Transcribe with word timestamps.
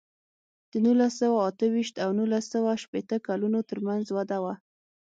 د 0.71 0.73
نولس 0.85 1.13
سوه 1.21 1.37
اته 1.49 1.65
ویشت 1.73 1.95
او 2.05 2.09
نولس 2.19 2.45
سوه 2.53 2.71
شپېته 2.83 3.17
کلونو 3.27 3.59
ترمنځ 3.69 4.05
وده 4.17 4.37
وه. 4.43 4.53